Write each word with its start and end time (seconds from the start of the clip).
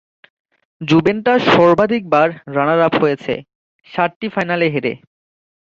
Juventus 0.81 1.41
সর্বাধিকবার 1.55 2.27
runner up 2.55 2.93
হয়েছে, 3.01 3.33
সাতটি 3.87 4.27
ফাইনালে 4.29 4.67
হেরে। 4.73 4.93